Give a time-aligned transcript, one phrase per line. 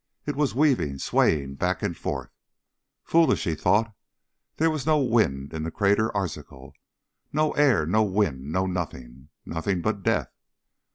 [0.25, 2.31] It was weaving, swaying back and forth.
[3.03, 3.93] Foolish, he thought,
[4.55, 6.73] there was no wind in Crater Arzachel.
[7.31, 9.29] No air, no wind, no nothing.
[9.45, 10.31] Nothing but death.